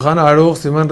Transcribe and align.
Simán 0.00 0.88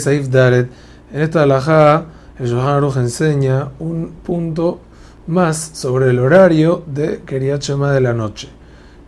Saif 0.00 0.28
Dalet. 0.28 0.68
En 1.12 1.20
esta 1.20 1.44
alajá, 1.44 2.06
el 2.36 2.48
Shulchan 2.48 2.66
Aruch 2.66 2.96
enseña 2.96 3.68
un 3.78 4.08
punto 4.24 4.80
más 5.28 5.56
sobre 5.56 6.10
el 6.10 6.18
horario 6.18 6.82
de 6.84 7.20
Keriat 7.24 7.62
Shema 7.62 7.92
de 7.92 8.00
la 8.00 8.12
noche. 8.12 8.48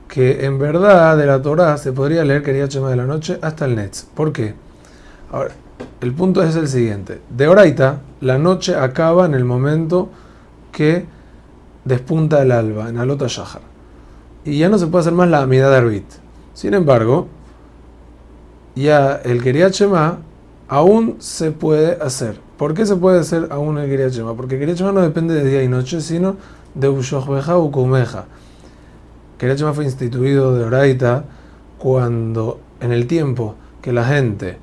Que 0.07 0.45
en 0.45 0.61
verdad 0.61 1.17
de 1.17 1.27
la 1.27 1.43
Torah 1.43 1.77
se 1.77 1.91
podría 1.91 2.25
leer 2.25 2.45
Keriat 2.45 2.71
Shema 2.71 2.89
de 2.89 2.95
la 2.95 3.05
noche 3.05 3.37
hasta 3.43 3.65
el 3.65 3.75
Netz. 3.75 4.05
¿Por 4.05 4.33
qué? 4.33 4.55
Ahora, 5.33 5.51
el 6.01 6.13
punto 6.13 6.41
es 6.45 6.55
el 6.55 6.69
siguiente. 6.69 7.21
De 7.29 7.49
Oraita, 7.49 8.03
la 8.21 8.39
noche 8.39 8.77
acaba 8.77 9.27
en 9.27 9.35
el 9.35 9.45
momento 9.45 10.09
que 10.71 11.05
despunta 11.85 12.43
el 12.43 12.53
alba, 12.53 12.89
en 12.89 12.99
Alota 12.99 13.27
Shahar. 13.27 13.63
Y 14.45 14.59
ya 14.59 14.69
no 14.69 14.79
se 14.79 14.87
puede 14.87 15.01
hacer 15.01 15.15
más 15.15 15.29
la 15.29 15.43
amidad 15.43 15.73
de 15.73 15.79
Arbit. 15.79 16.07
Sin 16.55 16.75
embargo, 16.75 17.27
ya 18.77 19.21
el 19.25 19.43
Keriat 19.43 19.73
Shema 19.73 20.19
aún 20.69 21.17
se 21.19 21.51
puede 21.51 22.01
hacer. 22.01 22.39
¿Por 22.57 22.75
qué 22.75 22.87
se 22.87 22.97
puede 22.97 23.21
hacer 23.21 23.49
aún 23.51 23.79
el 23.79 23.89
Keriat? 23.89 24.15
Porque 24.37 24.63
el 24.63 24.95
no 24.95 25.01
depende 25.01 25.35
de 25.35 25.49
día 25.49 25.63
y 25.63 25.69
noche, 25.69 26.01
sino 26.01 26.37
de 26.75 26.89
Ushochbeja 26.89 27.59
u 27.59 27.71
Kumeja. 27.71 28.27
Keriat 29.39 29.75
fue 29.75 29.85
instituido 29.85 30.57
de 30.57 30.65
Oraita 30.65 31.25
cuando 31.79 32.61
en 32.81 32.93
el 32.93 33.07
tiempo 33.07 33.55
que 33.83 33.93
la 33.93 34.05
gente 34.05 34.59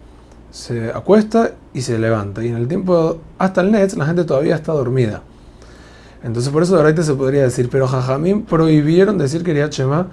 se 0.51 0.89
acuesta 0.89 1.51
y 1.73 1.81
se 1.81 1.97
levanta. 1.97 2.43
Y 2.43 2.47
en 2.47 2.57
el 2.57 2.67
tiempo 2.67 3.19
hasta 3.37 3.61
el 3.61 3.71
Netz 3.71 3.95
la 3.95 4.05
gente 4.05 4.23
todavía 4.23 4.55
está 4.55 4.73
dormida. 4.73 5.21
Entonces 6.23 6.51
por 6.51 6.63
eso 6.63 6.75
de 6.75 6.81
Oraita 6.81 7.03
se 7.03 7.15
podría 7.15 7.43
decir, 7.43 7.69
pero 7.69 7.87
Jajamín 7.87 8.43
prohibieron 8.43 9.17
decir 9.17 9.43
Keriat 9.43 9.71
Shema 9.71 10.07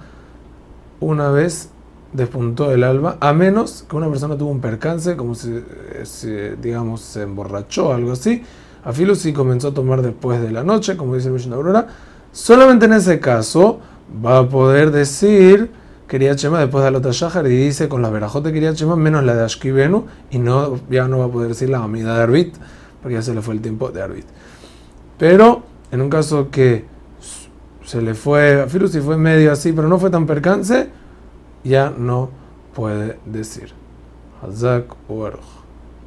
una 0.99 1.29
vez 1.29 1.69
despuntó 2.13 2.71
el 2.71 2.83
alba, 2.83 3.17
a 3.19 3.33
menos 3.33 3.85
que 3.89 3.95
una 3.95 4.09
persona 4.09 4.37
tuvo 4.37 4.51
un 4.51 4.61
percance, 4.61 5.15
como 5.15 5.35
si, 5.35 5.63
si 6.03 6.31
digamos, 6.61 7.01
se 7.01 7.23
emborrachó 7.23 7.89
o 7.89 7.93
algo 7.93 8.11
así. 8.11 8.43
A 8.83 8.93
Filo 8.93 9.15
si 9.15 9.31
comenzó 9.31 9.69
a 9.69 9.73
tomar 9.73 10.01
después 10.01 10.41
de 10.41 10.51
la 10.51 10.63
noche, 10.63 10.97
como 10.97 11.15
dice 11.15 11.27
el 11.27 11.33
Mishnah 11.33 11.55
Aurora. 11.55 11.87
Solamente 12.31 12.85
en 12.85 12.93
ese 12.93 13.19
caso 13.19 13.79
va 14.25 14.39
a 14.39 14.49
poder 14.49 14.91
decir 14.91 15.71
quería 16.11 16.35
Chema 16.35 16.59
después 16.59 16.81
de 16.81 16.89
Alota 16.89 17.11
Shahar 17.13 17.47
y 17.47 17.55
dice 17.55 17.87
con 17.87 18.01
la 18.01 18.09
verajote 18.09 18.51
quería 18.51 18.73
Chema 18.73 18.97
menos 18.97 19.23
la 19.23 19.33
de 19.33 19.45
Ashkibenu 19.45 20.07
y 20.29 20.39
no, 20.39 20.77
ya 20.89 21.07
no 21.07 21.19
va 21.19 21.25
a 21.25 21.29
poder 21.29 21.47
decir 21.47 21.69
la 21.69 21.81
amida 21.81 22.17
de 22.17 22.23
Arbit, 22.23 22.55
porque 23.01 23.13
ya 23.15 23.21
se 23.21 23.33
le 23.33 23.41
fue 23.41 23.53
el 23.53 23.61
tiempo 23.61 23.91
de 23.91 24.01
Arbit. 24.01 24.25
Pero 25.17 25.63
en 25.89 26.01
un 26.01 26.09
caso 26.09 26.49
que 26.49 26.85
se 27.85 28.01
le 28.01 28.13
fue, 28.13 28.63
a 28.63 28.67
Filo 28.67 28.89
si 28.89 28.99
fue 28.99 29.15
medio 29.15 29.53
así, 29.53 29.71
pero 29.71 29.87
no 29.87 29.99
fue 29.99 30.09
tan 30.09 30.25
percance, 30.25 30.89
ya 31.63 31.89
no 31.89 32.29
puede 32.73 33.19
decir. 33.25 33.73
Hazak 34.41 34.95
Uarj. 35.09 35.39